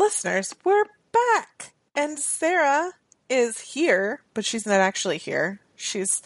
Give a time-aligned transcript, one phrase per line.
[0.00, 1.74] Listeners, we're back.
[1.94, 2.92] And Sarah
[3.28, 5.60] is here, but she's not actually here.
[5.76, 6.22] She's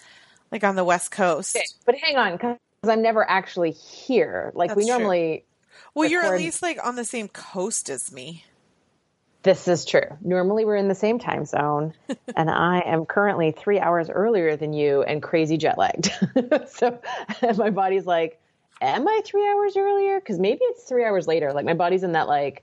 [0.52, 1.56] like on the West Coast.
[1.56, 4.52] Okay, but hang on, because I'm never actually here.
[4.54, 4.92] Like That's we true.
[4.92, 5.44] normally.
[5.92, 8.44] Well, you're at least like on the same coast as me.
[9.42, 10.06] This is true.
[10.20, 11.94] Normally we're in the same time zone,
[12.36, 16.12] and I am currently three hours earlier than you and crazy jet lagged.
[16.68, 17.00] so
[17.56, 18.40] my body's like,
[18.80, 20.20] "Am I three hours earlier?
[20.20, 22.62] Because maybe it's three hours later." Like my body's in that like,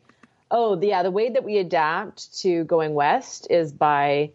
[0.52, 4.32] oh yeah, the way that we adapt to going west is by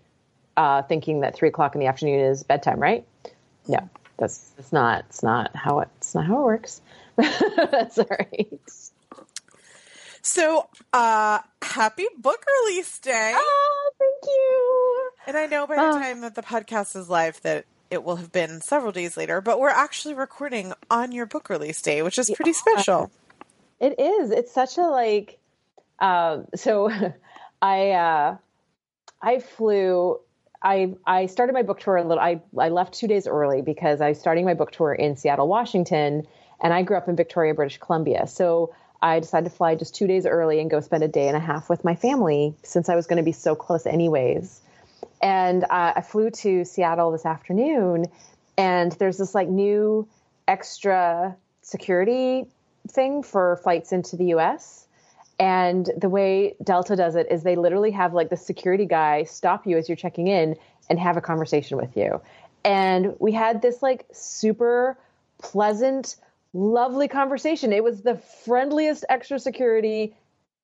[0.56, 3.06] uh, thinking that three o'clock in the afternoon is bedtime, right?
[3.68, 5.04] No, that's that's not.
[5.10, 6.80] It's not how it, it's not how it works.
[7.16, 8.58] that's all right.
[10.22, 13.32] So, uh, happy book release day.
[13.36, 15.10] Oh, thank you.
[15.28, 15.92] And I know by the Oh.
[15.98, 19.60] time that the podcast is live that it will have been several days later, but
[19.60, 23.10] we're actually recording on your book release day, which is pretty special.
[23.78, 24.30] It is.
[24.32, 25.38] It's such a like.
[25.98, 26.90] Uh, so,
[27.62, 28.36] I uh,
[29.22, 30.20] I flew.
[30.62, 32.22] I I started my book tour a little.
[32.22, 35.48] I I left two days early because I was starting my book tour in Seattle,
[35.48, 36.26] Washington,
[36.60, 38.26] and I grew up in Victoria, British Columbia.
[38.26, 41.36] So I decided to fly just two days early and go spend a day and
[41.36, 44.60] a half with my family since I was going to be so close anyways.
[45.20, 48.06] And uh, I flew to Seattle this afternoon,
[48.56, 50.08] and there's this like new
[50.48, 52.46] extra security
[52.88, 54.85] thing for flights into the US.
[55.38, 59.66] And the way Delta does it is they literally have like the security guy stop
[59.66, 60.56] you as you're checking in
[60.88, 62.20] and have a conversation with you.
[62.64, 64.98] And we had this like super
[65.38, 66.16] pleasant,
[66.54, 67.72] lovely conversation.
[67.72, 70.16] It was the friendliest extra security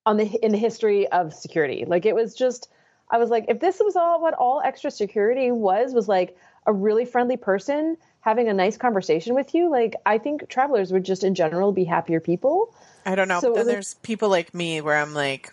[0.05, 1.85] on the in the history of security.
[1.87, 2.69] Like it was just
[3.09, 6.35] I was like if this was all what all extra security was was like
[6.65, 11.03] a really friendly person having a nice conversation with you, like I think travelers would
[11.03, 12.73] just in general be happier people.
[13.05, 13.41] I don't know.
[13.41, 15.51] So then the- there's people like me where I'm like,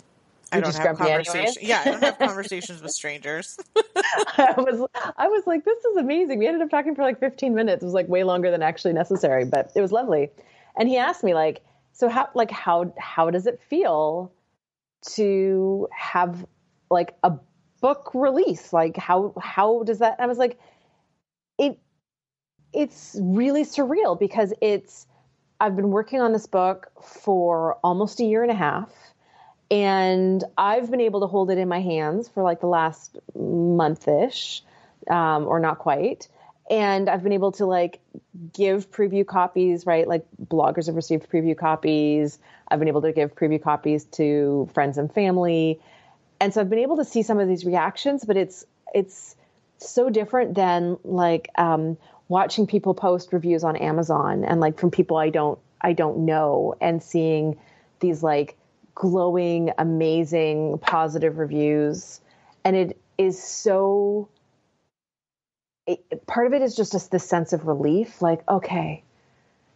[0.53, 1.59] I don't have conversations.
[1.63, 3.59] Yeah, I don't have conversations with strangers.
[3.77, 6.39] I was I was like, this is amazing.
[6.39, 7.83] We ended up talking for like 15 minutes.
[7.83, 10.31] It was like way longer than actually necessary, but it was lovely.
[10.77, 14.33] And he asked me like, so how like how how does it feel
[15.13, 16.47] to have
[16.89, 17.33] like a
[17.81, 18.73] book release?
[18.73, 20.17] Like how how does that?
[20.21, 20.59] I was like,
[21.59, 21.79] it
[22.73, 25.07] it's really surreal because it's
[25.61, 28.91] I've been working on this book for almost a year and a half
[29.71, 34.63] and I've been able to hold it in my hands for like the last month-ish,
[35.09, 36.29] um, or not quite.
[36.69, 38.01] And I've been able to like
[38.53, 40.07] give preview copies, right?
[40.07, 42.39] Like bloggers have received preview copies.
[42.69, 45.81] I've been able to give preview copies to friends and family,
[46.41, 48.25] and so I've been able to see some of these reactions.
[48.25, 48.65] But it's
[48.95, 49.35] it's
[49.79, 51.97] so different than like um,
[52.31, 56.75] watching people post reviews on Amazon and like from people I don't I don't know
[56.81, 57.59] and seeing
[57.99, 58.57] these like
[58.95, 62.21] glowing, amazing, positive reviews,
[62.65, 64.29] and it is so.
[65.87, 69.03] It, part of it is just this, this sense of relief, like okay,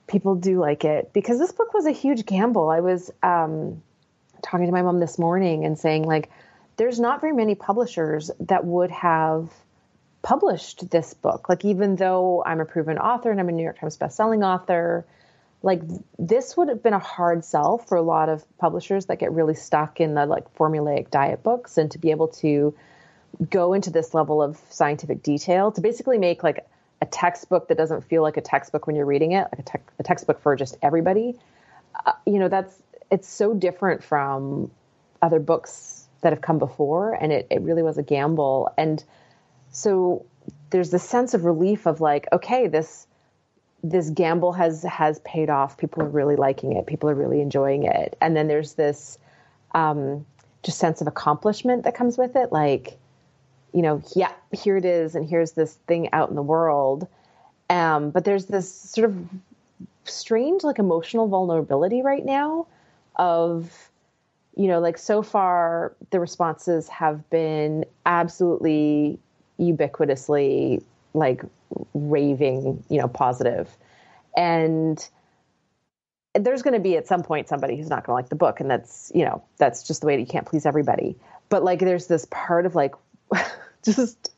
[0.07, 2.71] people do like it because this book was a huge gamble.
[2.71, 3.83] I was um,
[4.43, 6.31] talking to my mom this morning and saying like,
[6.77, 9.51] there's not very many publishers that would have
[10.25, 11.49] published this book.
[11.49, 15.07] Like even though I'm a proven author and I'm a New York Times bestselling author,
[15.63, 15.83] like
[16.19, 19.55] this would have been a hard sell for a lot of publishers that get really
[19.55, 22.75] stuck in the like formulaic diet books and to be able to
[23.51, 26.67] go into this level of scientific detail to basically make like
[27.03, 29.93] a textbook that doesn't feel like a textbook when you're reading it, like a, tec-
[29.99, 31.39] a textbook for just everybody.
[32.07, 32.75] Uh, you know, that's
[33.11, 34.71] it's so different from
[35.21, 38.73] other books that have come before, and it, it really was a gamble.
[38.79, 39.05] And
[39.75, 40.25] so
[40.71, 43.07] there's this sense of relief of like, okay, this
[43.83, 45.77] this gamble has has paid off.
[45.77, 46.87] People are really liking it.
[46.87, 48.17] People are really enjoying it.
[48.21, 49.19] And then there's this
[49.75, 50.25] um,
[50.63, 52.99] just sense of accomplishment that comes with it, like
[53.73, 57.09] you know, yeah, here it is, and here's this thing out in the world.
[57.69, 59.29] Um, but there's this sort of
[60.05, 62.69] strange, like emotional vulnerability right now
[63.17, 63.91] of,
[64.57, 69.19] you know, like so far the responses have been absolutely
[69.59, 70.83] ubiquitously
[71.15, 71.43] like
[71.95, 73.69] raving, you know, positive.
[74.37, 75.07] And
[76.35, 78.61] there's going to be at some point somebody who's not going to like the book
[78.61, 81.17] and that's, you know, that's just the way that you can't please everybody.
[81.49, 82.95] But like there's this part of like
[83.85, 84.33] just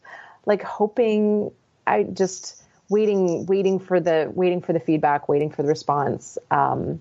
[0.44, 1.50] like hoping
[1.86, 6.36] I just waiting waiting for the waiting for the feedback, waiting for the response.
[6.50, 7.00] Um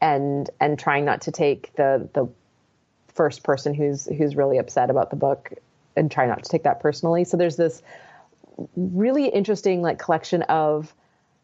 [0.00, 2.28] and and trying not to take the the
[3.08, 5.52] first person who's who's really upset about the book
[5.98, 7.24] and try not to take that personally.
[7.24, 7.82] So there's this
[8.76, 10.92] really interesting like collection of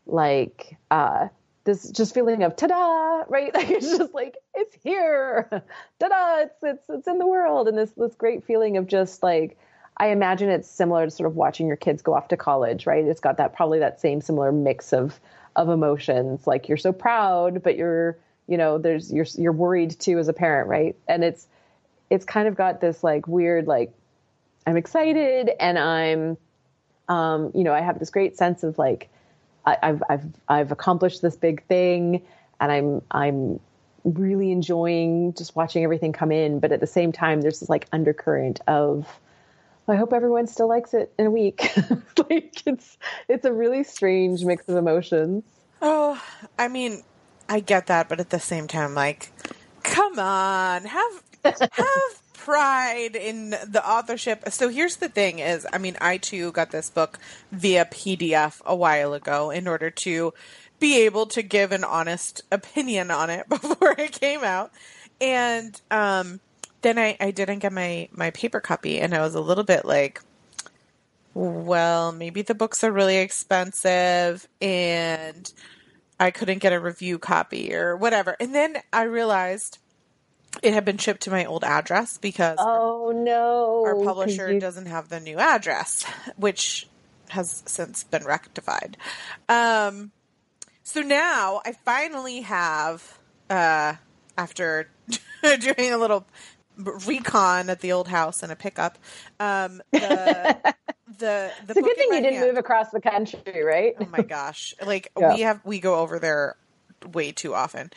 [0.06, 1.28] like uh
[1.64, 3.54] this just feeling of ta-da, right?
[3.54, 5.48] Like it's just like it's here,
[5.98, 6.42] ta-da!
[6.42, 9.58] It's it's it's in the world, and this this great feeling of just like
[9.96, 13.04] I imagine it's similar to sort of watching your kids go off to college, right?
[13.04, 15.18] It's got that probably that same similar mix of
[15.56, 20.18] of emotions, like you're so proud, but you're you know there's you're you're worried too
[20.18, 20.96] as a parent, right?
[21.08, 21.46] And it's
[22.10, 23.92] it's kind of got this like weird like
[24.66, 26.36] I'm excited and I'm
[27.08, 29.08] um you know I have this great sense of like
[29.66, 32.22] I, I've I've I've accomplished this big thing
[32.60, 33.60] and I'm I'm
[34.04, 37.86] really enjoying just watching everything come in but at the same time there's this like
[37.92, 39.06] undercurrent of
[39.86, 41.70] I hope everyone still likes it in a week.
[42.30, 42.96] like it's
[43.28, 45.44] it's a really strange mix of emotions.
[45.82, 46.20] Oh,
[46.58, 47.02] I mean,
[47.48, 49.30] I get that, but at the same time, like,
[49.82, 54.44] come on, have have pride in the authorship.
[54.50, 57.18] So here's the thing: is I mean, I too got this book
[57.50, 60.34] via PDF a while ago in order to
[60.78, 64.72] be able to give an honest opinion on it before it came out,
[65.20, 66.40] and um,
[66.82, 69.84] then I, I didn't get my my paper copy, and I was a little bit
[69.84, 70.20] like.
[71.36, 75.52] Well, maybe the books are really expensive and
[76.20, 78.36] I couldn't get a review copy or whatever.
[78.38, 79.78] And then I realized
[80.64, 84.60] it had been shipped to my old address because oh no, our publisher you...
[84.60, 86.04] doesn't have the new address,
[86.36, 86.88] which
[87.28, 88.96] has since been rectified.
[89.48, 90.12] Um,
[90.82, 93.18] so now I finally have,
[93.50, 93.94] uh,
[94.36, 94.88] after
[95.42, 96.26] doing a little
[96.76, 98.98] recon at the old house and a pickup,
[99.40, 100.58] um, the
[101.18, 102.46] the the it's a good thing you didn't hand.
[102.46, 103.94] move across the country, right?
[104.00, 104.74] Oh my gosh!
[104.84, 105.34] Like yeah.
[105.34, 106.56] we have we go over there
[107.12, 107.90] way too often.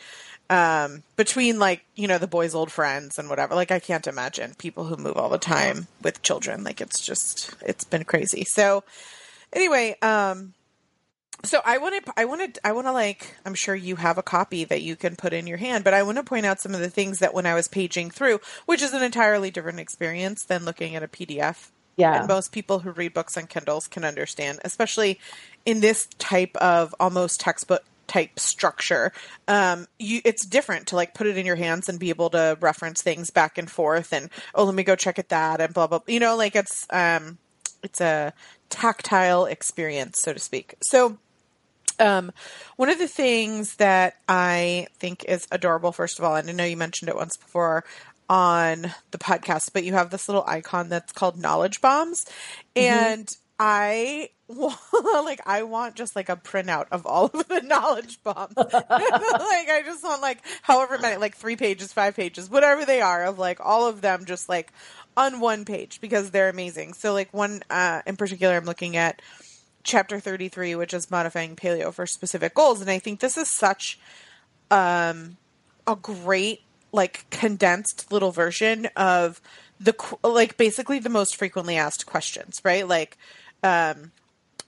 [0.50, 3.54] Um, between like you know the boys' old friends and whatever.
[3.54, 6.64] Like I can't imagine people who move all the time with children.
[6.64, 8.44] Like it's just it's been crazy.
[8.44, 8.82] So
[9.52, 10.54] anyway, um,
[11.44, 14.16] so I want to I want to I want to like I'm sure you have
[14.16, 16.60] a copy that you can put in your hand, but I want to point out
[16.60, 19.80] some of the things that when I was paging through, which is an entirely different
[19.80, 21.68] experience than looking at a PDF
[21.98, 22.20] yeah.
[22.20, 25.18] And most people who read books on Kindles can understand, especially
[25.66, 29.12] in this type of almost textbook type structure.
[29.46, 32.58] Um, you, it's different to like put it in your hands and be able to
[32.60, 35.86] reference things back and forth and, oh, let me go check at that and blah,
[35.86, 37.38] blah, you know, like it's, um,
[37.84, 38.32] it's a
[38.70, 40.74] tactile experience, so to speak.
[40.82, 41.18] So,
[42.00, 42.32] um,
[42.76, 46.64] one of the things that I think is adorable, first of all, and I know
[46.64, 47.84] you mentioned it once before,
[48.28, 52.24] on the podcast, but you have this little icon that's called knowledge bombs.
[52.76, 52.80] Mm-hmm.
[52.80, 53.28] And
[53.58, 54.30] I
[55.24, 58.54] like I want just like a printout of all of the knowledge bombs.
[58.56, 63.24] like I just want like however many like 3 pages, 5 pages, whatever they are
[63.24, 64.72] of like all of them just like
[65.16, 66.94] on one page because they're amazing.
[66.94, 69.20] So like one uh in particular I'm looking at
[69.82, 73.98] chapter 33 which is modifying paleo for specific goals and I think this is such
[74.70, 75.36] um
[75.86, 76.62] a great
[76.92, 79.42] like condensed little version of
[79.78, 82.88] the like basically the most frequently asked questions, right?
[82.88, 83.18] Like
[83.62, 84.12] um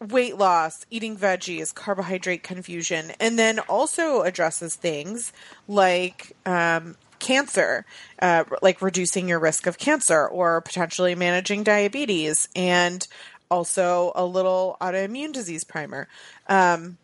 [0.00, 5.32] weight loss, eating veggies, carbohydrate confusion, and then also addresses things
[5.68, 7.84] like um, cancer,
[8.20, 13.06] uh, like reducing your risk of cancer or potentially managing diabetes, and
[13.50, 16.08] also a little autoimmune disease primer.
[16.48, 16.96] Um,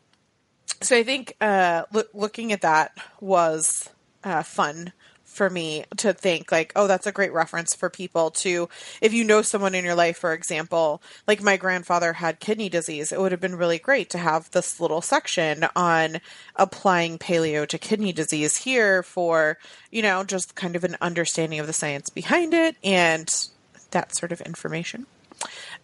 [0.81, 3.91] so I think uh, lo- looking at that was
[4.25, 4.93] uh, fun
[5.37, 8.69] for me to think like, oh, that's a great reference for people to,
[9.01, 13.13] if you know someone in your life, for example, like my grandfather had kidney disease,
[13.13, 16.19] it would have been really great to have this little section on
[16.57, 19.59] applying paleo to kidney disease here for,
[19.91, 23.49] you know, just kind of an understanding of the science behind it and
[23.91, 25.07] that sort of information.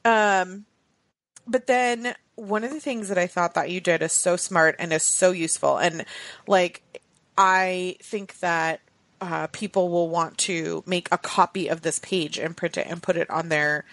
[0.05, 0.65] Um,
[1.47, 4.77] but then one of the things that I thought that you did is so smart
[4.79, 5.77] and is so useful.
[5.77, 6.05] And
[6.47, 6.83] like,
[7.37, 8.81] I think that
[9.23, 13.03] uh, people will want to make a copy of this page and print it and
[13.03, 13.85] put it on their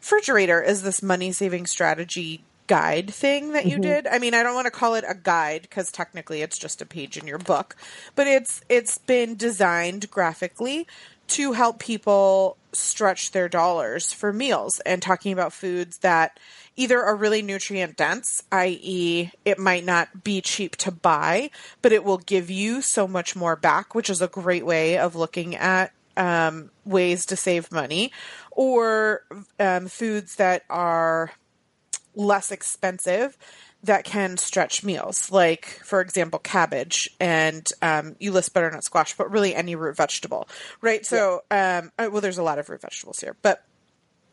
[0.00, 3.82] refrigerator is this money saving strategy guide thing that you mm-hmm.
[3.82, 4.06] did.
[4.06, 6.86] I mean, I don't want to call it a guide because technically it's just a
[6.86, 7.76] page in your book,
[8.14, 10.86] but it's it's been designed graphically
[11.28, 16.38] to help people stretch their dollars for meals and talking about foods that
[16.76, 21.50] either are really nutrient dense, i.e., it might not be cheap to buy,
[21.82, 25.16] but it will give you so much more back, which is a great way of
[25.16, 28.12] looking at um, ways to save money,
[28.52, 29.22] or
[29.58, 31.32] um, foods that are
[32.14, 33.36] less expensive
[33.84, 39.30] that can stretch meals, like, for example, cabbage and um, you list butternut squash, but
[39.30, 40.48] really any root vegetable,
[40.80, 41.06] right?
[41.06, 43.64] So, um, uh, well, there's a lot of root vegetables here, but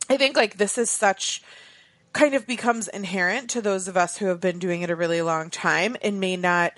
[0.09, 1.43] I think like this is such
[2.13, 5.21] kind of becomes inherent to those of us who have been doing it a really
[5.21, 6.73] long time and may not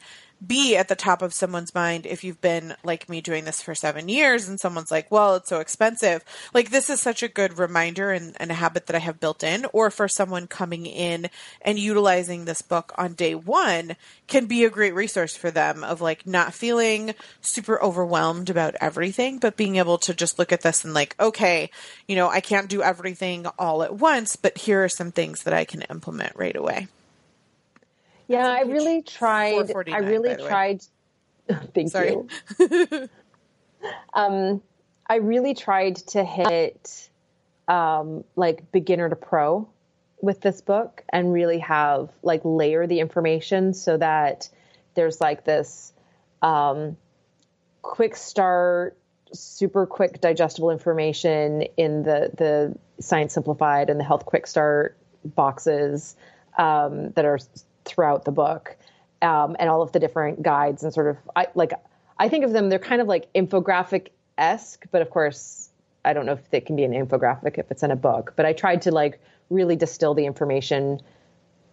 [0.46, 3.74] be at the top of someone's mind if you've been like me doing this for
[3.74, 6.24] seven years and someone's like, well, it's so expensive.
[6.54, 9.44] Like, this is such a good reminder and, and, a habit that I have built
[9.44, 9.66] in.
[9.74, 11.30] Or for someone coming in
[11.62, 13.96] and utilizing this book on day one
[14.28, 19.40] can be a great resource for them of like not feeling super overwhelmed about everything,
[19.40, 21.70] but being able to just look at this and like, okay,
[22.08, 25.54] you know, I can't do everything all at once, but here are some things that
[25.54, 26.88] I can implement right away.
[28.28, 29.72] Yeah, I really tried.
[29.88, 30.84] I really tried.
[31.74, 32.12] Thank Sorry.
[32.12, 32.30] you.
[34.14, 34.62] um,
[35.08, 37.10] I really tried to hit
[37.68, 39.68] um, like beginner to pro
[40.22, 44.50] with this book and really have like layer the information so that
[44.96, 45.94] there's like this
[46.42, 46.98] um,
[47.82, 48.98] quick start,
[49.32, 56.16] super quick digestible information in the the Science Simplified and the Health Quick Start boxes
[56.58, 57.38] um, that are
[57.88, 58.78] throughout the book,
[59.22, 61.74] um, and all of the different guides and sort of I like
[62.20, 62.70] I think of them.
[62.70, 65.70] They're kind of like infographic esque, but of course
[66.06, 68.34] I don't know if it can be an infographic if it's in a book.
[68.36, 71.00] But I tried to like really distill the information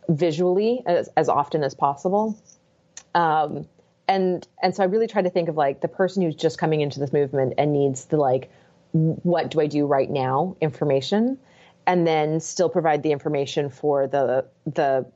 [0.09, 2.39] visually as, as often as possible.
[3.15, 3.67] Um,
[4.07, 6.81] and and so I really try to think of like the person who's just coming
[6.81, 8.51] into this movement and needs the like
[8.93, 11.39] what do I do right now information
[11.87, 15.07] and then still provide the information for the the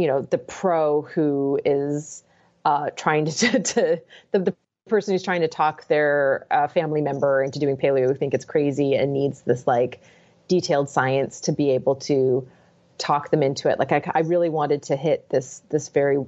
[0.00, 2.24] you know the pro who is
[2.64, 4.02] uh, trying to, to,
[4.32, 4.56] the, the,
[4.88, 8.44] person who's trying to talk their uh, family member into doing paleo who think it's
[8.44, 10.02] crazy and needs this like
[10.48, 12.48] detailed science to be able to
[12.98, 13.78] talk them into it.
[13.78, 16.24] Like I, I really wanted to hit this this very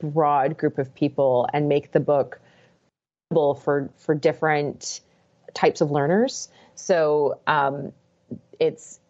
[0.00, 2.40] broad group of people and make the book
[3.30, 5.00] for for different
[5.54, 6.48] types of learners.
[6.74, 7.92] So um,
[8.60, 9.00] it's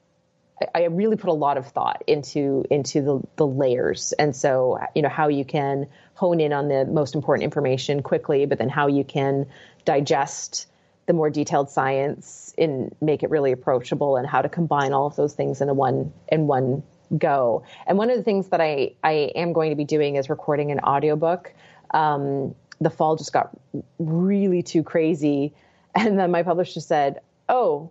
[0.75, 5.03] I really put a lot of thought into into the, the layers, and so you
[5.03, 8.87] know how you can hone in on the most important information quickly, but then how
[8.87, 9.47] you can
[9.85, 10.67] digest
[11.07, 15.17] the more detailed science and make it really approachable, and how to combine all of
[15.17, 16.83] those things in a one in one
[17.17, 17.63] go.
[17.87, 20.71] And one of the things that I I am going to be doing is recording
[20.71, 21.53] an audiobook.
[21.93, 23.51] Um, the fall just got
[23.99, 25.55] really too crazy,
[25.95, 27.91] and then my publisher said, "Oh."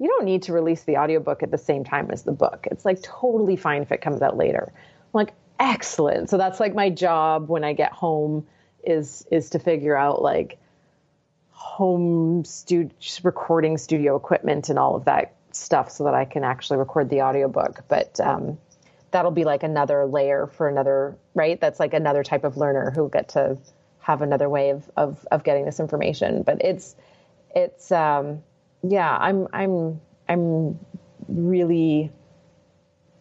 [0.00, 2.66] You don't need to release the audiobook at the same time as the book.
[2.70, 4.72] It's like totally fine if it comes out later.
[4.74, 6.30] I'm like, excellent.
[6.30, 8.46] So that's like my job when I get home
[8.82, 10.58] is is to figure out like
[11.50, 12.90] home studio
[13.22, 17.20] recording studio equipment and all of that stuff so that I can actually record the
[17.20, 17.84] audiobook.
[17.86, 18.56] But um,
[19.10, 21.60] that'll be like another layer for another right.
[21.60, 23.58] That's like another type of learner who'll get to
[23.98, 26.42] have another way of of, of getting this information.
[26.42, 26.96] But it's
[27.54, 28.42] it's um,
[28.82, 30.78] yeah, I'm I'm I'm
[31.28, 32.10] really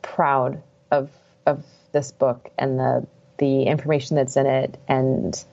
[0.02, 0.62] proud
[0.92, 1.10] of
[1.46, 5.44] of this book and the the information that's in it and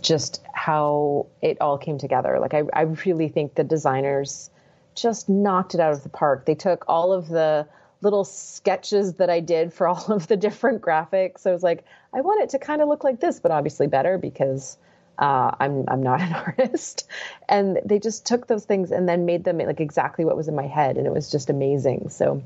[0.00, 2.38] just how it all came together.
[2.40, 4.50] Like I, I really think the designers
[4.94, 6.46] just knocked it out of the park.
[6.46, 7.66] They took all of the
[8.00, 11.46] little sketches that I did for all of the different graphics.
[11.46, 11.84] I was like,
[12.14, 14.76] I want it to kind of look like this, but obviously better because
[15.18, 17.06] uh, I'm I'm not an artist,
[17.48, 20.54] and they just took those things and then made them like exactly what was in
[20.54, 22.08] my head, and it was just amazing.
[22.10, 22.42] So,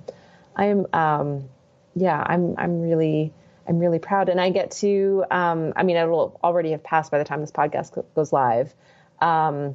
[0.57, 1.49] I'm um,
[1.95, 3.33] yeah, I'm I'm really
[3.69, 7.11] I'm really proud, and I get to um, I mean, it will already have passed
[7.11, 8.75] by the time this podcast goes live,
[9.21, 9.75] um,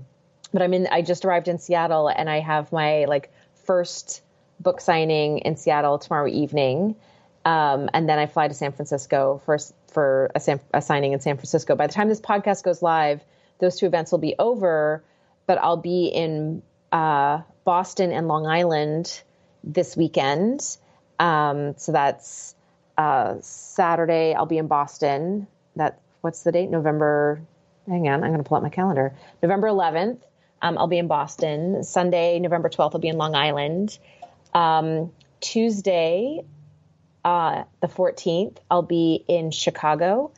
[0.53, 0.87] but I'm in.
[0.91, 3.31] I just arrived in Seattle, and I have my like
[3.65, 4.21] first
[4.59, 6.95] book signing in Seattle tomorrow evening.
[7.43, 9.57] Um, and then I fly to San Francisco for
[9.91, 11.75] for a, San, a signing in San Francisco.
[11.75, 13.21] By the time this podcast goes live,
[13.59, 15.03] those two events will be over,
[15.45, 19.21] but I'll be in uh, Boston and Long Island
[19.63, 20.65] this weekend.
[21.19, 22.55] Um, so that's
[22.97, 24.33] uh, Saturday.
[24.33, 25.47] I'll be in Boston.
[25.75, 26.69] That what's the date?
[26.69, 27.41] November.
[27.87, 29.13] Hang on, I'm going to pull out my calendar.
[29.41, 30.19] November 11th.
[30.61, 31.83] Um, I'll be in Boston.
[31.83, 33.97] Sunday, November 12th, I'll be in Long Island.
[34.53, 36.43] Um, Tuesday,
[37.23, 40.31] uh, the 14th, I'll be in Chicago.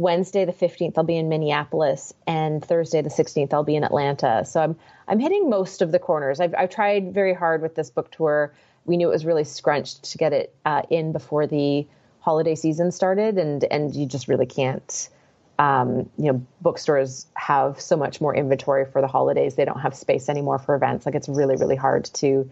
[0.00, 4.46] Wednesday the 15th I'll be in Minneapolis and Thursday the 16th I'll be in Atlanta.
[4.46, 6.40] So I'm I'm hitting most of the corners.
[6.40, 8.54] I've I've tried very hard with this book tour.
[8.86, 11.86] We knew it was really scrunched to get it uh, in before the
[12.20, 15.10] holiday season started, and and you just really can't.
[15.58, 19.56] Um, you know, bookstores have so much more inventory for the holidays.
[19.56, 21.04] They don't have space anymore for events.
[21.04, 22.50] Like it's really really hard to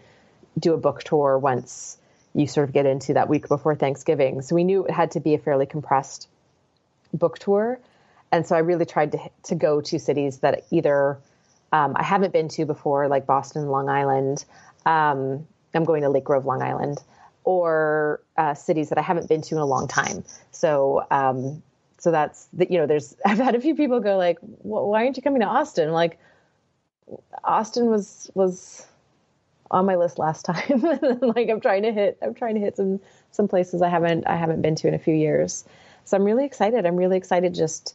[0.59, 1.97] do a book tour once
[2.35, 4.42] you sort of get into that week before Thanksgiving.
[4.42, 6.28] So we knew it had to be a fairly compressed
[7.12, 7.80] book tour.
[8.30, 11.18] And so I really tried to, to go to cities that either
[11.73, 14.44] um, I haven't been to before, like Boston, Long Island.
[14.87, 17.02] Um, I'm going to Lake Grove, Long Island,
[17.44, 20.25] or uh, cities that I haven't been to in a long time.
[20.50, 21.62] So, um,
[21.99, 22.70] so that's that.
[22.70, 25.47] you know, there's I've had a few people go like, "Why aren't you coming to
[25.47, 26.18] Austin?" like,
[27.44, 28.87] Austin was was
[29.70, 30.80] on my list last time.
[31.20, 34.37] like I'm trying to hit I'm trying to hit some some places I haven't I
[34.37, 35.64] haven't been to in a few years.
[36.04, 36.87] So I'm really excited.
[36.87, 37.94] I'm really excited just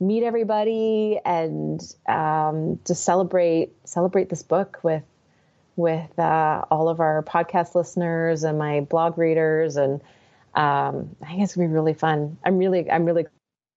[0.00, 5.04] meet everybody and um, to celebrate celebrate this book with
[5.76, 10.00] with uh, all of our podcast listeners and my blog readers and
[10.54, 12.38] um, I think it's gonna be really fun.
[12.44, 13.26] I'm really I'm really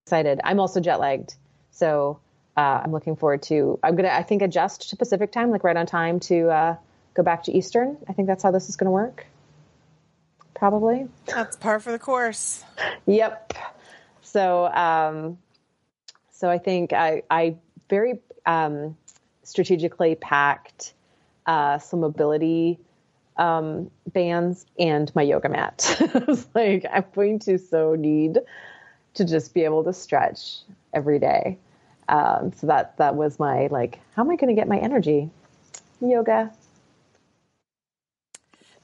[0.05, 0.39] excited.
[0.43, 1.33] I'm also jet lagged,
[1.71, 2.19] so
[2.55, 3.79] uh, I'm looking forward to.
[3.83, 6.75] I'm gonna I think adjust to Pacific time, like right on time to uh,
[7.17, 7.97] go back to Eastern.
[8.07, 9.25] I think that's how this is going to work.
[10.53, 11.07] Probably.
[11.25, 12.63] That's par for the course.
[13.05, 13.53] yep.
[14.21, 15.39] So, um,
[16.31, 17.57] so I think I, I
[17.89, 18.95] very um,
[19.43, 20.93] strategically packed
[21.47, 22.79] uh, some mobility
[23.35, 25.97] um, bands and my yoga mat.
[26.13, 28.39] I was like, I'm going to so need
[29.15, 30.59] to just be able to stretch
[30.93, 31.57] every day.
[32.09, 35.29] Um, so that that was my like, how am I going to get my energy?
[35.99, 36.51] Yoga.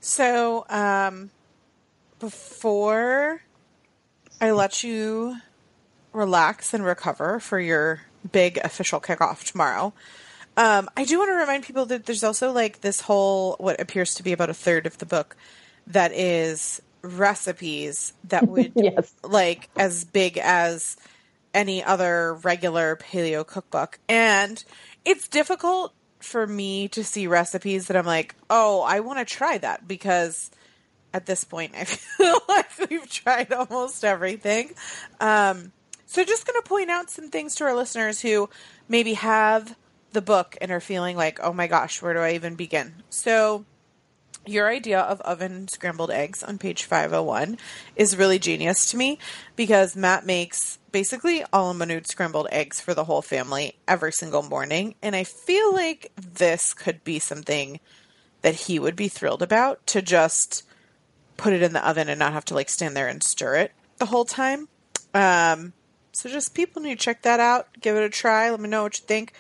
[0.06, 1.30] So, um,
[2.20, 3.42] before
[4.42, 5.38] I let you
[6.12, 9.94] relax and recover for your big official kickoff tomorrow,
[10.58, 14.16] um, I do want to remind people that there's also like this whole, what appears
[14.16, 15.38] to be about a third of the book
[15.88, 19.14] that is recipes that would yes.
[19.24, 20.98] like as big as
[21.54, 24.00] any other regular paleo cookbook.
[24.10, 24.62] And
[25.06, 29.58] it's difficult for me to see recipes that I'm like, oh, I want to try
[29.60, 30.50] that because
[31.14, 34.72] at this point I feel like we've tried almost everything.
[35.20, 35.72] Um,
[36.06, 38.50] so just going to point out some things to our listeners who
[38.88, 39.76] maybe have
[40.12, 42.94] the book and are feeling like, oh my gosh, where do I even begin?
[43.10, 43.66] So
[44.46, 47.58] your idea of oven scrambled eggs on page 501
[47.96, 49.20] is really genius to me
[49.56, 54.96] because Matt makes basically all minute scrambled eggs for the whole family every single morning.
[55.02, 57.80] And I feel like this could be something
[58.42, 60.64] that he would be thrilled about to just
[61.38, 63.72] put it in the oven and not have to like stand there and stir it
[63.98, 64.68] the whole time.
[65.14, 65.74] Um,
[66.12, 68.50] so just people need to check that out, give it a try.
[68.50, 69.34] Let me know what you think.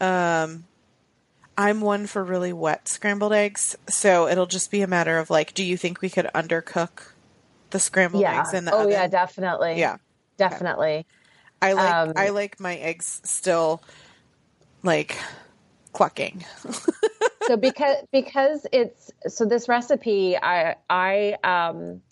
[0.00, 0.64] Um,
[1.58, 5.54] I'm one for really wet scrambled eggs, so it'll just be a matter of like,
[5.54, 7.12] do you think we could undercook
[7.70, 8.40] the scrambled yeah.
[8.40, 8.92] eggs in the oh, oven?
[8.92, 9.78] yeah, definitely.
[9.78, 9.96] Yeah,
[10.36, 11.06] definitely.
[11.62, 13.82] I like um, I like my eggs still
[14.82, 15.18] like
[15.92, 16.44] clucking.
[17.46, 22.02] so because because it's so this recipe I I um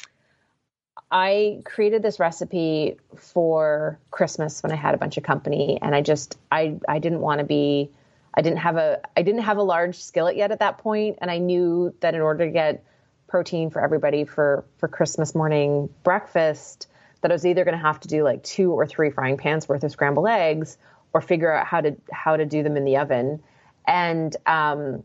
[1.10, 6.00] I created this recipe for Christmas when I had a bunch of company and I
[6.00, 7.90] just I I didn't want to be
[8.36, 11.30] I didn't have a I didn't have a large skillet yet at that point, and
[11.30, 12.84] I knew that in order to get
[13.28, 16.88] protein for everybody for for Christmas morning breakfast,
[17.20, 19.68] that I was either going to have to do like two or three frying pans
[19.68, 20.76] worth of scrambled eggs,
[21.12, 23.40] or figure out how to how to do them in the oven,
[23.86, 25.04] and um,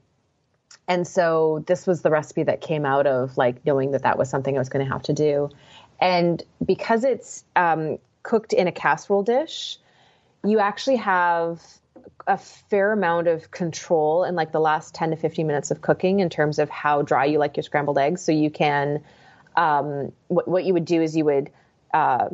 [0.88, 4.30] and so this was the recipe that came out of like knowing that that was
[4.30, 5.50] something I was going to have to do,
[6.02, 9.78] and because it's um, cooked in a casserole dish,
[10.44, 11.62] you actually have
[12.30, 16.20] a fair amount of control in like the last 10 to 15 minutes of cooking
[16.20, 18.22] in terms of how dry you like your scrambled eggs.
[18.22, 19.04] So you can,
[19.56, 21.50] um, what, what you would do is you would
[21.92, 22.30] uh,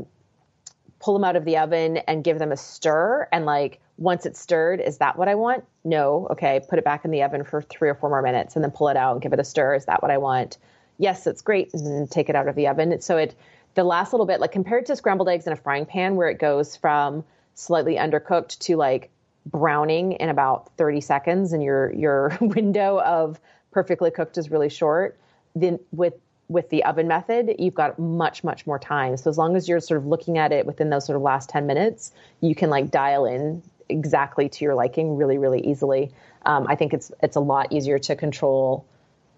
[0.99, 3.25] pull them out of the oven and give them a stir.
[3.31, 5.63] And like once it's stirred, is that what I want?
[5.85, 6.27] No.
[6.31, 6.59] Okay.
[6.69, 8.89] Put it back in the oven for three or four more minutes and then pull
[8.89, 9.75] it out and give it a stir.
[9.75, 10.57] Is that what I want?
[10.97, 11.73] Yes, that's great.
[11.73, 12.99] And then take it out of the oven.
[12.99, 13.33] So it,
[13.75, 16.37] the last little bit, like compared to scrambled eggs in a frying pan where it
[16.37, 19.09] goes from slightly undercooked to like
[19.45, 23.39] browning in about 30 seconds and your your window of
[23.71, 25.17] perfectly cooked is really short
[25.55, 26.13] then with
[26.47, 29.17] with the oven method you've got much much more time.
[29.17, 31.49] So as long as you're sort of looking at it within those sort of last
[31.49, 36.11] 10 minutes you can like dial in exactly to your liking really really easily.
[36.45, 38.85] Um, i think it's it's a lot easier to control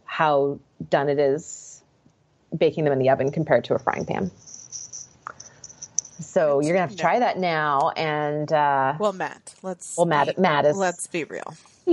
[0.05, 1.81] how done it is
[2.57, 4.31] baking them in the oven compared to a frying pan
[6.19, 7.91] So you're gonna have to try that now.
[7.95, 11.55] And uh, well, Matt, let's well, Matt, be, Matt is let's be real.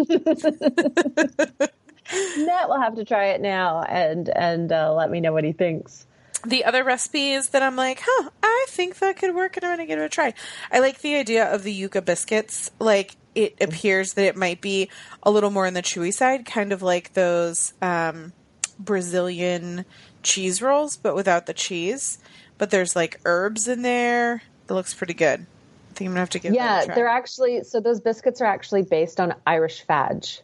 [2.37, 5.53] Matt will have to try it now and and uh, let me know what he
[5.53, 6.07] thinks.
[6.47, 9.87] The other recipes that I'm like, huh, I think that could work, and I'm gonna
[9.87, 10.35] give it a try.
[10.71, 12.71] I like the idea of the yuca biscuits.
[12.79, 14.91] Like it appears that it might be
[15.23, 18.33] a little more on the chewy side, kind of like those um,
[18.79, 19.85] Brazilian
[20.23, 22.19] cheese rolls, but without the cheese.
[22.59, 24.43] But there's like herbs in there.
[24.69, 25.41] It looks pretty good.
[25.41, 26.55] I think I'm gonna have to give.
[26.55, 30.41] Yeah, they're actually so those biscuits are actually based on Irish fadge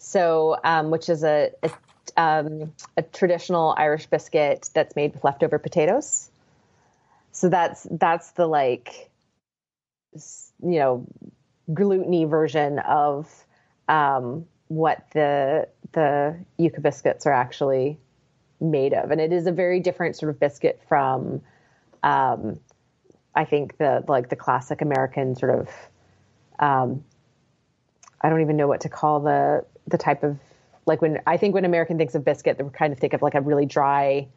[0.00, 1.70] so um, which is a, a,
[2.16, 6.30] um, a, traditional Irish biscuit that's made with leftover potatoes.
[7.32, 9.10] So that's that's the like
[10.14, 11.06] you know
[11.70, 13.28] gluteny version of
[13.88, 17.98] um, what the the yuca biscuits are actually
[18.60, 21.40] made of, and it is a very different sort of biscuit from
[22.02, 22.60] um,
[23.34, 25.68] I think the like the classic American sort of
[26.58, 27.04] um,
[28.20, 30.38] I don't even know what to call the the type of
[30.86, 33.34] like when I think when American thinks of biscuit, they kind of think of like
[33.34, 34.28] a really dry,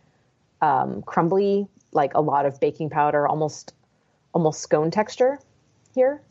[0.62, 3.73] um, crumbly, like a lot of baking powder, almost
[4.33, 5.39] almost scone texture
[5.93, 6.21] here.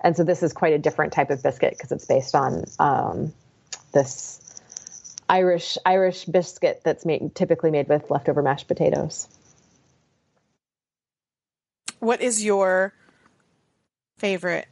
[0.00, 3.32] And so this is quite a different type of biscuit because it's based on um,
[3.92, 4.40] this
[5.28, 9.28] Irish Irish biscuit that's made typically made with leftover mashed potatoes.
[12.00, 12.94] What is your
[14.18, 14.68] favorite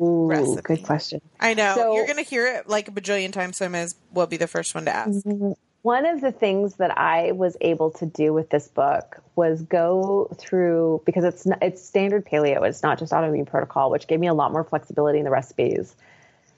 [0.00, 0.62] Ooh, recipe?
[0.62, 1.20] Good question.
[1.38, 3.82] I know so, you're going to hear it like a bajillion times, so I may
[3.82, 5.24] as well be the first one to ask.
[5.24, 5.52] Mm-hmm.
[5.82, 10.34] One of the things that I was able to do with this book was go
[10.36, 12.66] through because it's it's standard paleo.
[12.68, 15.94] It's not just autoimmune protocol, which gave me a lot more flexibility in the recipes.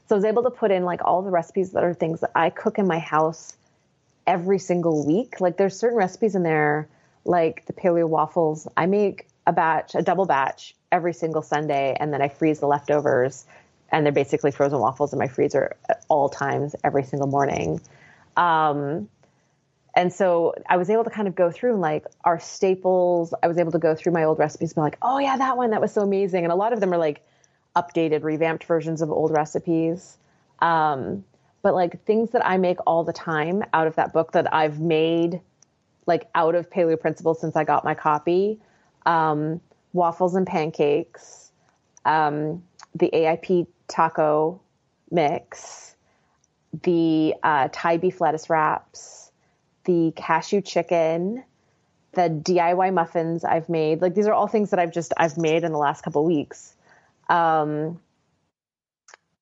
[0.09, 2.31] So I was able to put in like all the recipes that are things that
[2.35, 3.55] I cook in my house
[4.27, 5.41] every single week.
[5.41, 6.89] Like there's certain recipes in there,
[7.27, 8.67] like the paleo waffles.
[8.75, 12.67] I make a batch, a double batch every single Sunday, and then I freeze the
[12.67, 13.45] leftovers,
[13.91, 17.81] and they're basically frozen waffles in my freezer at all times every single morning.
[18.35, 19.11] Um,
[19.95, 23.35] and so I was able to kind of go through and like our staples.
[23.43, 25.59] I was able to go through my old recipes and be like, oh yeah, that
[25.59, 26.45] one that was so amazing.
[26.45, 27.23] And a lot of them are like
[27.79, 30.19] updated, revamped versions of old recipes.
[30.61, 31.25] Um,
[31.63, 34.81] but like things that I make all the time out of that book that I've
[34.81, 35.41] made
[36.07, 38.59] like out of Paleo Principles since I got my copy.
[39.07, 39.61] Um,
[39.93, 41.51] waffles and pancakes,
[42.05, 42.63] um,
[42.95, 44.61] the AIP taco
[45.11, 45.95] mix,
[46.83, 49.31] the uh, Thai beef lettuce wraps,
[49.85, 51.43] the cashew chicken,
[52.13, 54.03] the DIY muffins I've made.
[54.03, 56.75] Like these are all things that I've just I've made in the last couple weeks.
[57.29, 58.01] Um,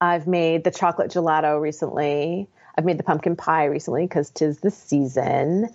[0.01, 2.49] I've made the chocolate gelato recently.
[2.77, 5.71] I've made the pumpkin pie recently because tis the season.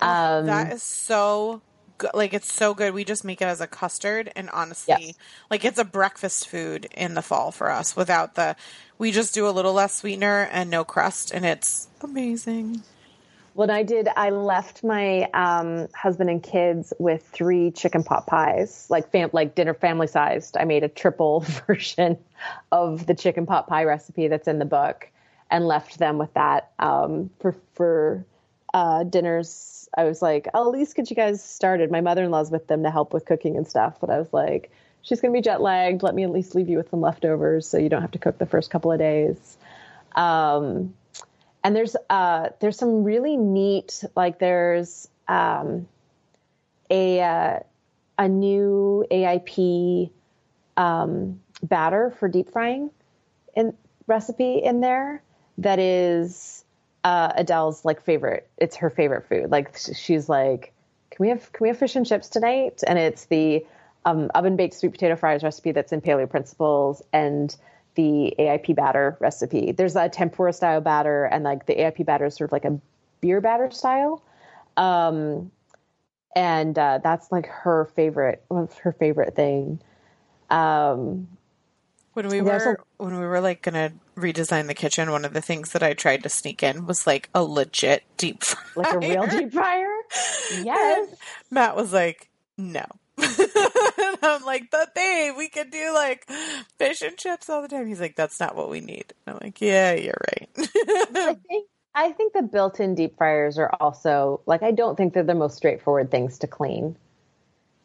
[0.00, 1.62] Um, that is so
[1.98, 2.10] good.
[2.14, 2.92] like it's so good.
[2.92, 5.14] We just make it as a custard, and honestly, yes.
[5.50, 7.96] like it's a breakfast food in the fall for us.
[7.96, 8.56] Without the,
[8.98, 12.82] we just do a little less sweetener and no crust, and it's amazing.
[13.54, 18.86] When I did, I left my um, husband and kids with three chicken pot pies,
[18.88, 20.56] like fam- like dinner family sized.
[20.56, 22.18] I made a triple version
[22.70, 25.10] of the chicken pot pie recipe that's in the book,
[25.50, 28.24] and left them with that um, for for
[28.72, 31.90] uh, dinners I was like, oh, at least get you guys started.
[31.90, 33.98] My mother in law's with them to help with cooking and stuff.
[34.00, 34.70] But I was like,
[35.02, 36.02] she's going to be jet lagged.
[36.02, 38.38] Let me at least leave you with some leftovers so you don't have to cook
[38.38, 39.58] the first couple of days.
[40.14, 40.94] Um,
[41.64, 45.86] and there's uh, there's some really neat like there's um,
[46.90, 47.58] a uh,
[48.18, 50.10] a new AIP
[50.76, 52.90] um, batter for deep frying
[53.54, 53.74] in
[54.06, 55.22] recipe in there
[55.58, 56.64] that is
[57.04, 58.48] uh, Adele's like favorite.
[58.58, 59.50] It's her favorite food.
[59.50, 60.72] Like she's like,
[61.10, 62.82] can we have can we have fish and chips tonight?
[62.86, 63.64] And it's the
[64.04, 67.54] um, oven baked sweet potato fries recipe that's in Paleo Principles and
[67.94, 69.72] the AIP batter recipe.
[69.72, 72.80] There's a tempura style batter and like the AIP batter is sort of like a
[73.20, 74.22] beer batter style.
[74.76, 75.50] Um,
[76.34, 79.80] and uh, that's like her favorite, her favorite thing.
[80.50, 81.28] Um,
[82.14, 85.72] when we were when we were like gonna redesign the kitchen, one of the things
[85.72, 88.62] that I tried to sneak in was like a legit deep fryer.
[88.76, 89.88] Like a real deep fryer?
[90.62, 91.08] Yes.
[91.50, 92.28] Matt was like,
[92.58, 92.84] no.
[94.22, 96.28] I'm like, but babe, we could do like
[96.78, 97.86] fish and chips all the time.
[97.86, 99.12] He's like, that's not what we need.
[99.26, 100.48] I'm like, yeah, you're right.
[100.58, 105.22] I think I think the built-in deep fryers are also like I don't think they're
[105.22, 106.96] the most straightforward things to clean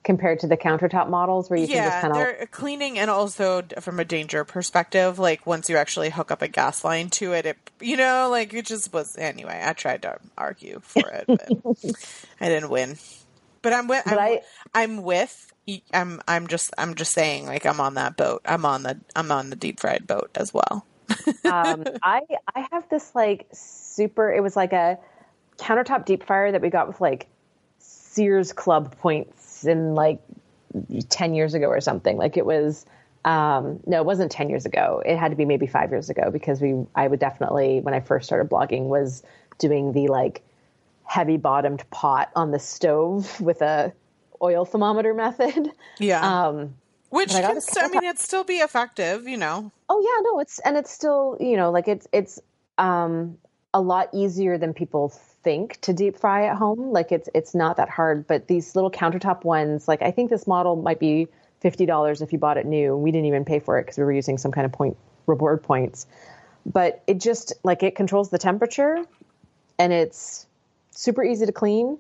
[0.04, 2.98] compared to the countertop models where you yeah, can just kind of they're uh, cleaning
[2.98, 7.10] and also from a danger perspective like once you actually hook up a gas line
[7.10, 11.06] to it it you know like it just was anyway i tried to argue for
[11.10, 11.50] it but
[12.40, 12.98] i didn't win
[13.68, 14.04] But I'm with.
[14.06, 14.42] But I'm, I-
[14.74, 15.52] I'm with.
[15.94, 16.22] I'm.
[16.26, 16.74] I'm just.
[16.78, 17.48] I'm just saying.
[17.48, 18.42] Like I'm on that boat.
[18.46, 18.98] I'm on the.
[19.14, 20.86] I'm on the deep fried boat as well.
[21.46, 22.22] um, I
[22.56, 24.32] I have this like super.
[24.32, 24.98] It was like a
[25.58, 27.28] countertop deep fryer that we got with like
[27.80, 30.22] Sears Club points in like
[31.10, 32.16] ten years ago or something.
[32.16, 32.86] Like it was.
[33.26, 35.04] Um, no, it wasn't ten years ago.
[35.06, 36.86] It had to be maybe five years ago because we.
[36.96, 39.24] I would definitely when I first started blogging was
[39.58, 40.42] doing the like
[41.08, 43.94] heavy bottomed pot on the stove with a
[44.42, 45.72] oil thermometer method.
[46.00, 46.48] Yeah.
[46.48, 46.76] Um,
[47.10, 47.62] Which I can.
[47.62, 49.28] St- I mean, it'd still be effective.
[49.28, 49.72] You know.
[49.90, 52.40] Oh yeah, no, it's and it's still you know like it's it's
[52.78, 53.38] um
[53.74, 55.10] a lot easier than people
[55.44, 56.92] think to deep fry at home.
[56.92, 60.46] Like it's it's not that hard, but these little countertop ones, like I think this
[60.46, 61.28] model might be
[61.62, 62.96] fifty dollars if you bought it new.
[62.98, 65.64] We didn't even pay for it because we were using some kind of point reward
[65.64, 66.06] points.
[66.66, 69.06] But it just like it controls the temperature,
[69.80, 70.46] and it's
[70.98, 71.98] super easy to clean.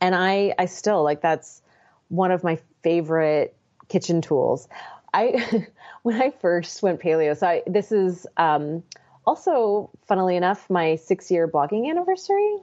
[0.00, 1.62] And I I still like that's
[2.08, 3.56] one of my favorite
[3.88, 4.68] kitchen tools.
[5.12, 5.66] I
[6.02, 8.82] when I first went paleo, so I, this is um,
[9.28, 12.56] also, funnily enough, my six year blogging anniversary.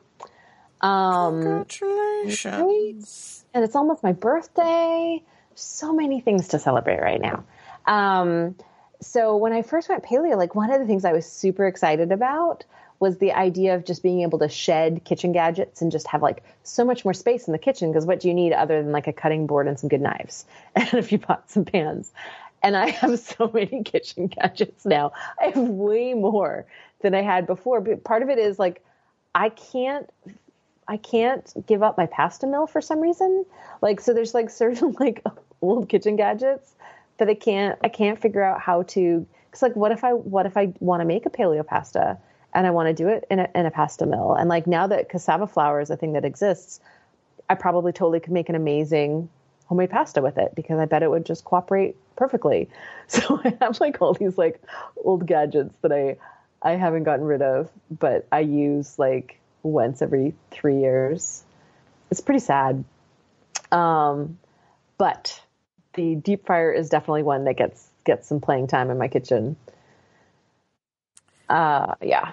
[0.81, 3.45] Um, Congratulations.
[3.53, 5.21] and it's almost my birthday.
[5.53, 7.43] So many things to celebrate right now.
[7.85, 8.55] Um,
[8.99, 12.11] so when I first went paleo, like one of the things I was super excited
[12.11, 12.65] about
[12.99, 16.43] was the idea of just being able to shed kitchen gadgets and just have like
[16.63, 17.91] so much more space in the kitchen.
[17.91, 20.45] Because what do you need other than like a cutting board and some good knives
[20.75, 22.11] and a few pots and pans?
[22.63, 25.11] And I have so many kitchen gadgets now.
[25.39, 26.65] I have way more
[27.01, 27.81] than I had before.
[27.81, 28.83] But part of it is like
[29.33, 30.09] I can't
[30.87, 33.45] I can't give up my pasta mill for some reason.
[33.81, 35.23] Like so there's like certain like
[35.61, 36.73] old kitchen gadgets
[37.17, 40.45] that I can't I can't figure out how to cuz like what if I what
[40.45, 42.17] if I want to make a paleo pasta
[42.55, 44.87] and I want to do it in a, in a pasta mill and like now
[44.87, 46.79] that cassava flour is a thing that exists
[47.49, 49.29] I probably totally could make an amazing
[49.65, 52.69] homemade pasta with it because I bet it would just cooperate perfectly.
[53.07, 54.59] So I have like all these like
[54.97, 56.17] old gadgets that I
[56.59, 61.43] I haven't gotten rid of, but I use like once every three years.
[62.09, 62.83] It's pretty sad.
[63.71, 64.39] Um,
[64.97, 65.39] but
[65.93, 69.55] the deep fryer is definitely one that gets gets some playing time in my kitchen.
[71.49, 72.31] Uh, yeah.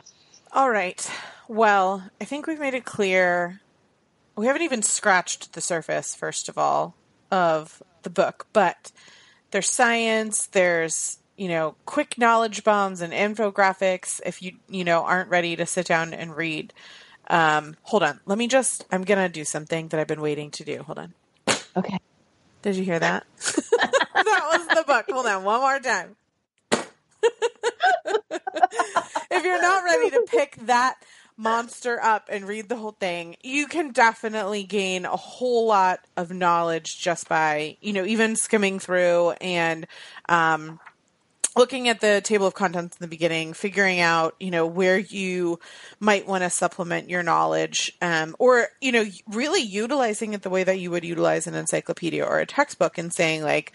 [0.53, 1.11] All right.
[1.49, 3.61] Well, I think we've made it clear.
[4.37, 6.95] We haven't even scratched the surface, first of all,
[7.31, 8.91] of the book, but
[9.51, 15.29] there's science, there's, you know, quick knowledge bombs and infographics if you, you know, aren't
[15.29, 16.73] ready to sit down and read.
[17.29, 18.21] Um, hold on.
[18.27, 20.83] Let me just, I'm going to do something that I've been waiting to do.
[20.83, 21.15] Hold on.
[21.77, 21.99] Okay.
[22.63, 23.27] Did you hear that?
[23.37, 25.07] that was the book.
[25.11, 26.17] Hold on, one more time.
[29.33, 30.97] if you're not ready to pick that
[31.37, 36.31] monster up and read the whole thing, you can definitely gain a whole lot of
[36.31, 39.87] knowledge just by, you know, even skimming through and
[40.29, 40.79] um,
[41.57, 45.59] looking at the table of contents in the beginning, figuring out, you know, where you
[46.01, 50.65] might want to supplement your knowledge, um, or, you know, really utilizing it the way
[50.65, 53.73] that you would utilize an encyclopedia or a textbook and saying, like,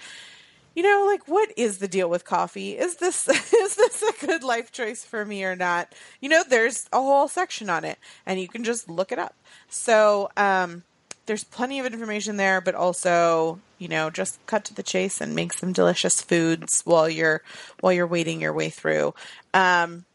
[0.78, 2.78] you know, like what is the deal with coffee?
[2.78, 5.92] Is this is this a good life choice for me or not?
[6.22, 9.34] You know, there's a whole section on it and you can just look it up.
[9.70, 10.84] So, um
[11.26, 15.36] there's plenty of information there, but also, you know, just cut to the chase and
[15.36, 17.42] make some delicious foods while you're
[17.80, 19.16] while you're waiting your way through.
[19.56, 20.06] Um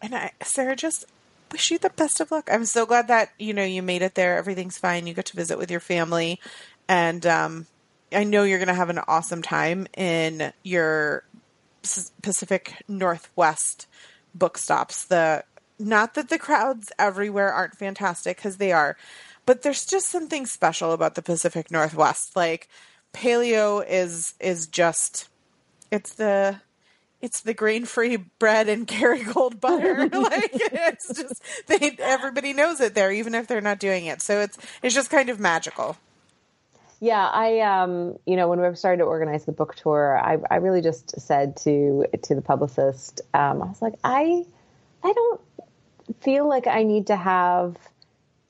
[0.00, 1.04] and I Sarah just
[1.50, 2.48] wish you the best of luck.
[2.48, 4.38] I'm so glad that, you know, you made it there.
[4.38, 5.08] Everything's fine.
[5.08, 6.38] You get to visit with your family
[6.88, 7.66] and um
[8.16, 11.22] I know you're going to have an awesome time in your
[12.22, 13.86] Pacific Northwest
[14.34, 15.04] book stops.
[15.04, 15.44] The
[15.78, 18.96] not that the crowds everywhere aren't fantastic because they are,
[19.44, 22.34] but there's just something special about the Pacific Northwest.
[22.34, 22.70] Like
[23.12, 25.28] paleo is is just
[25.90, 26.62] it's the
[27.20, 30.08] it's the grain-free bread and Kerrygold butter.
[30.12, 34.22] like it's just they everybody knows it there, even if they're not doing it.
[34.22, 35.98] So it's it's just kind of magical.
[37.00, 40.56] Yeah, I um, you know, when we started to organize the book tour, I I
[40.56, 44.44] really just said to to the publicist, um, I was like, I
[45.02, 45.40] I don't
[46.20, 47.76] feel like I need to have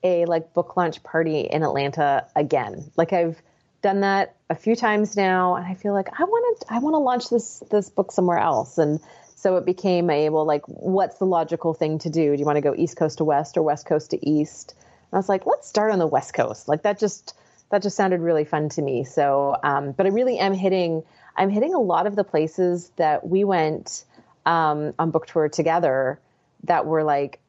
[0.02, 2.90] a like book launch party in Atlanta again.
[2.96, 3.40] Like I've
[3.82, 6.94] done that a few times now, and I feel like I want to I want
[6.94, 8.78] to launch this this book somewhere else.
[8.78, 9.00] And
[9.34, 12.32] so it became a well, like, what's the logical thing to do?
[12.32, 14.74] Do you want to go East Coast to West or West Coast to East?
[14.78, 16.68] And I was like, let's start on the West Coast.
[16.68, 17.34] Like that just
[17.70, 19.04] that just sounded really fun to me.
[19.04, 21.02] So, um, but I really am hitting,
[21.36, 24.04] I'm hitting a lot of the places that we went
[24.44, 26.20] um, on book tour together
[26.64, 27.40] that were like,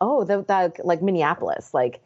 [0.00, 1.72] oh, that, that like Minneapolis.
[1.72, 2.00] Like,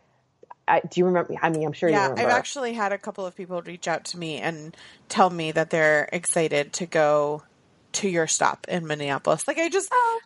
[0.66, 1.34] I, do you remember?
[1.42, 2.30] I mean, I'm sure yeah, you remember.
[2.30, 4.74] I've actually had a couple of people reach out to me and
[5.08, 7.42] tell me that they're excited to go
[7.92, 9.46] to your stop in Minneapolis.
[9.46, 10.20] Like I just oh.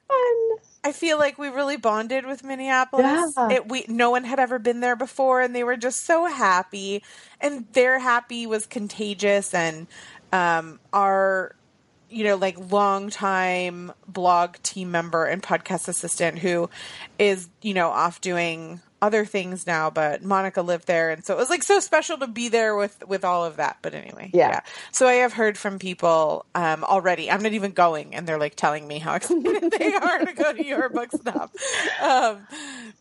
[0.89, 3.35] I feel like we really bonded with Minneapolis.
[3.37, 3.51] Yeah.
[3.51, 7.03] It, we no one had ever been there before, and they were just so happy,
[7.43, 9.53] and their happy was contagious.
[9.53, 9.87] And
[10.33, 11.55] um, our,
[12.09, 16.71] you know, like longtime blog team member and podcast assistant who
[17.19, 21.37] is you know off doing other things now, but Monica lived there, and so it
[21.37, 23.79] was like so special to be there with with all of that.
[23.83, 24.61] But anyway, Yeah.
[24.93, 27.31] So I have heard from people um, already.
[27.31, 30.53] I'm not even going, and they're like telling me how excited they are to go
[30.53, 31.55] to your book stop.
[32.03, 32.47] Um,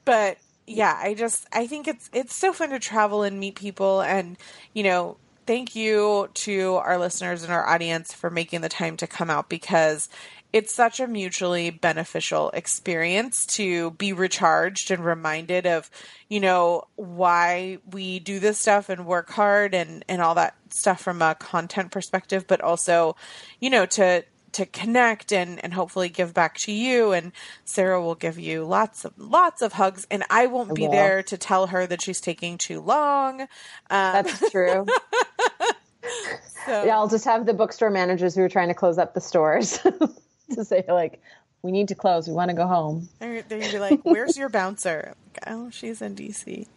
[0.05, 4.01] but yeah, I just I think it's it's so fun to travel and meet people,
[4.01, 4.37] and
[4.73, 5.17] you know.
[5.45, 9.47] Thank you to our listeners and our audience for making the time to come out
[9.47, 10.09] because
[10.53, 15.89] it's such a mutually beneficial experience to be recharged and reminded of
[16.29, 21.01] you know why we do this stuff and work hard and and all that stuff
[21.01, 23.15] from a content perspective but also
[23.59, 27.31] you know to to connect and and hopefully give back to you and
[27.65, 30.91] Sarah will give you lots of lots of hugs and I won't be will.
[30.91, 33.47] there to tell her that she's taking too long um,
[33.89, 34.85] That's true.
[36.65, 39.21] so yeah, I'll just have the bookstore managers who are trying to close up the
[39.21, 39.79] stores
[40.55, 41.21] to say like,
[41.61, 42.27] we need to close.
[42.27, 43.09] We want to go home.
[43.19, 46.67] They're, they're gonna be like, "Where's your bouncer?" Like, oh, she's in DC.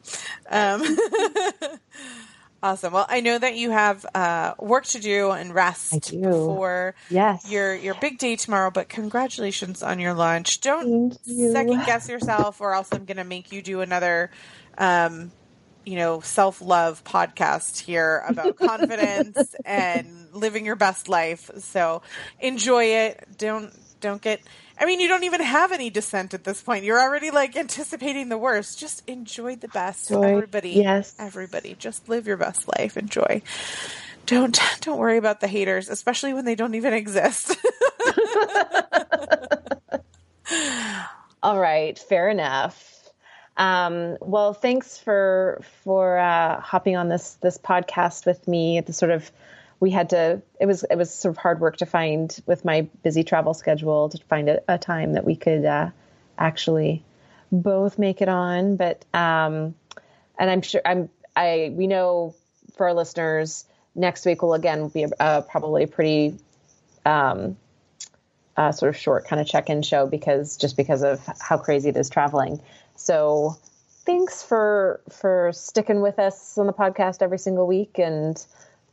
[0.50, 0.82] Um,
[2.62, 2.92] awesome.
[2.92, 6.20] Well, I know that you have uh, work to do and rest do.
[6.20, 7.50] before Yes.
[7.50, 8.70] your your big day tomorrow.
[8.70, 10.60] But congratulations on your launch.
[10.60, 11.52] Don't you.
[11.52, 14.30] second guess yourself, or else I'm gonna make you do another.
[14.78, 15.30] Um,
[15.84, 21.50] you know, self love podcast here about confidence and living your best life.
[21.58, 22.02] So
[22.38, 23.26] enjoy it.
[23.38, 24.40] Don't don't get
[24.78, 26.84] I mean you don't even have any dissent at this point.
[26.84, 28.78] You're already like anticipating the worst.
[28.78, 30.10] Just enjoy the best.
[30.10, 30.70] Everybody.
[30.70, 31.14] Yes.
[31.18, 31.76] Everybody.
[31.78, 32.96] Just live your best life.
[32.96, 33.42] Enjoy.
[34.26, 37.56] Don't don't worry about the haters, especially when they don't even exist.
[41.42, 42.99] All right, fair enough.
[43.60, 48.80] Um, well, thanks for for uh, hopping on this this podcast with me.
[48.80, 49.30] The sort of
[49.80, 52.88] we had to it was it was sort of hard work to find with my
[53.02, 55.90] busy travel schedule to find a, a time that we could uh,
[56.38, 57.04] actually
[57.52, 58.76] both make it on.
[58.76, 59.74] But um,
[60.38, 62.34] and I'm sure I'm I we know
[62.78, 66.34] for our listeners next week will again be a, a probably a pretty
[67.04, 67.58] um,
[68.56, 72.08] sort of short kind of check-in show because just because of how crazy it is
[72.08, 72.58] traveling.
[73.00, 73.56] So
[74.04, 78.44] thanks for for sticking with us on the podcast every single week and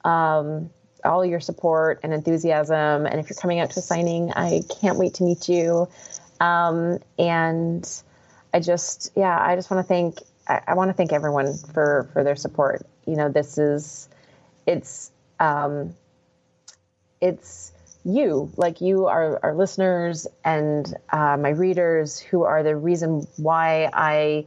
[0.05, 0.69] um,
[1.03, 3.05] all your support and enthusiasm.
[3.05, 5.89] And if you're coming out to a signing, I can't wait to meet you.
[6.39, 7.85] Um, and
[8.53, 12.09] I just yeah, I just want to thank I, I want to thank everyone for
[12.13, 12.83] for their support.
[13.05, 14.07] You know, this is
[14.65, 15.93] it's um,
[17.19, 17.73] it's
[18.07, 23.89] you, like you are our listeners and uh, my readers who are the reason why
[23.91, 24.45] I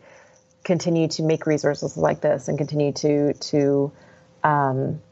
[0.65, 3.93] continue to make resources like this and continue to to
[4.43, 5.03] um,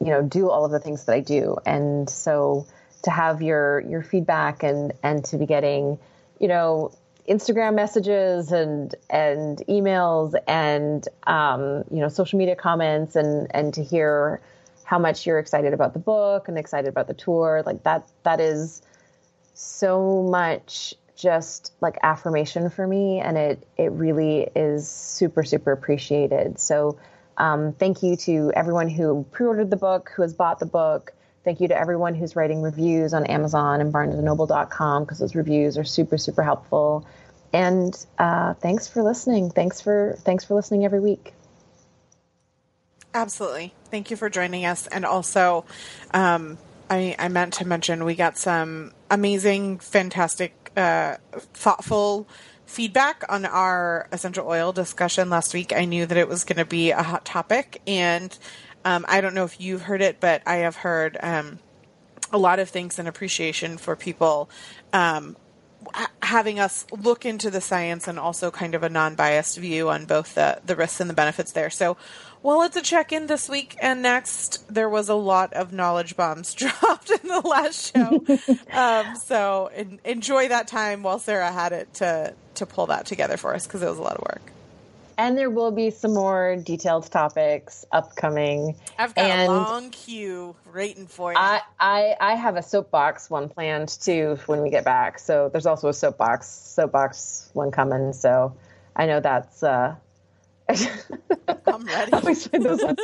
[0.00, 1.56] you know do all of the things that I do.
[1.66, 2.66] And so
[3.02, 5.98] to have your your feedback and and to be getting
[6.38, 6.92] you know
[7.28, 13.82] Instagram messages and and emails and um, you know social media comments and and to
[13.82, 14.40] hear
[14.88, 17.62] how much you're excited about the book and excited about the tour.
[17.66, 18.80] Like that that is
[19.52, 26.58] so much just like affirmation for me and it it really is super super appreciated.
[26.58, 26.98] So
[27.36, 31.12] um, thank you to everyone who pre-ordered the book who has bought the book.
[31.44, 35.84] Thank you to everyone who's writing reviews on amazon and barnesandnoble.com because those reviews are
[35.84, 37.06] super super helpful.
[37.52, 39.50] And uh, thanks for listening.
[39.50, 41.34] Thanks for thanks for listening every week
[43.14, 43.74] Absolutely.
[43.90, 44.86] Thank you for joining us.
[44.86, 45.64] And also,
[46.12, 46.58] um,
[46.90, 52.28] I, I meant to mention we got some amazing, fantastic, uh, thoughtful
[52.66, 55.72] feedback on our essential oil discussion last week.
[55.72, 57.80] I knew that it was going to be a hot topic.
[57.86, 58.36] And
[58.84, 61.58] um, I don't know if you've heard it, but I have heard um,
[62.32, 64.50] a lot of things and appreciation for people
[64.92, 65.36] um,
[66.22, 70.34] having us look into the science and also kind of a non-biased view on both
[70.34, 71.70] the, the risks and the benefits there.
[71.70, 71.96] So
[72.42, 74.72] well, it's a check-in this week and next.
[74.72, 78.24] There was a lot of knowledge bombs dropped in the last show,
[78.72, 83.36] um, so en- enjoy that time while Sarah had it to to pull that together
[83.36, 84.52] for us because it was a lot of work.
[85.16, 90.54] and there will be some more detailed topics upcoming I've got and a long queue
[90.74, 91.38] waiting for you.
[91.38, 95.18] I, I I have a soapbox one planned too when we get back.
[95.18, 98.12] So there's also a soapbox soapbox one coming.
[98.12, 98.54] So
[98.96, 99.94] I know that's uh,
[100.68, 102.12] I'm ready.
[102.12, 102.98] I always find those ones-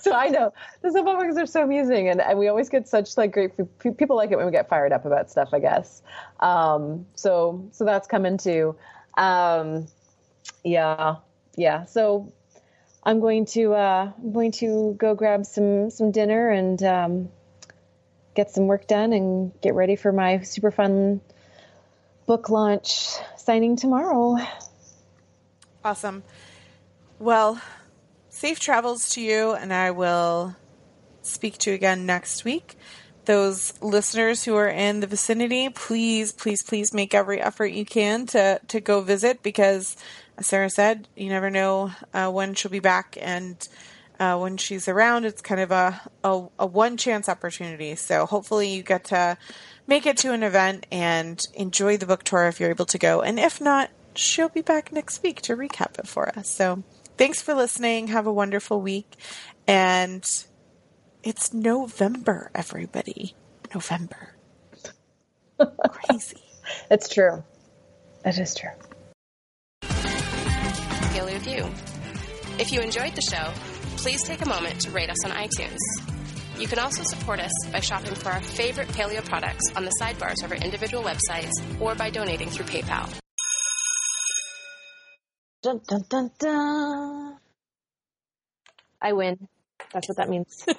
[0.00, 3.16] so I know the soap operas are so amusing, and, and we always get such
[3.16, 3.52] like great
[3.96, 5.50] people like it when we get fired up about stuff.
[5.52, 6.02] I guess.
[6.40, 8.76] Um, so so that's coming too.
[9.16, 9.86] Um,
[10.64, 11.16] yeah,
[11.56, 11.84] yeah.
[11.84, 12.32] So
[13.02, 17.28] I'm going to uh, I'm going to go grab some some dinner and um,
[18.34, 21.20] get some work done and get ready for my super fun
[22.26, 24.38] book launch signing tomorrow.
[25.84, 26.22] Awesome.
[27.22, 27.60] Well,
[28.30, 30.56] safe travels to you, and I will
[31.22, 32.76] speak to you again next week.
[33.26, 38.26] Those listeners who are in the vicinity, please, please, please make every effort you can
[38.26, 39.96] to, to go visit because,
[40.36, 43.68] as Sarah said, you never know uh, when she'll be back, and
[44.18, 47.94] uh, when she's around, it's kind of a, a, a one chance opportunity.
[47.94, 49.38] So hopefully, you get to
[49.86, 53.22] make it to an event and enjoy the book tour if you're able to go.
[53.22, 56.48] And if not, she'll be back next week to recap it for us.
[56.48, 56.82] So
[57.16, 58.08] thanks for listening.
[58.08, 59.16] Have a wonderful week.
[59.66, 60.24] And
[61.22, 63.34] it's November, everybody.
[63.74, 64.34] November.
[65.90, 66.42] Crazy.
[66.90, 67.44] It's true.
[68.24, 68.70] It is true.
[69.82, 71.66] Paleo View.
[72.58, 73.52] If you enjoyed the show,
[73.96, 75.78] please take a moment to rate us on iTunes.
[76.58, 80.44] You can also support us by shopping for our favorite paleo products on the sidebars
[80.44, 81.50] of our individual websites
[81.80, 83.21] or by donating through PayPal.
[85.62, 87.36] Dun, dun, dun, dun.
[89.00, 89.46] I win.
[89.92, 90.66] That's what that means.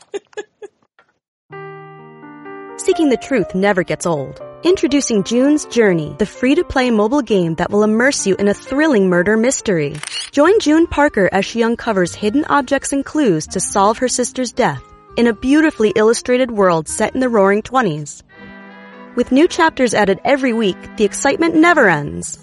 [2.84, 4.42] Seeking the truth never gets old.
[4.64, 8.54] Introducing June's Journey, the free to play mobile game that will immerse you in a
[8.54, 9.96] thrilling murder mystery.
[10.34, 14.84] Join June Parker as she uncovers hidden objects and clues to solve her sister's death
[15.16, 18.22] in a beautifully illustrated world set in the roaring 20s.
[19.16, 22.43] With new chapters added every week, the excitement never ends.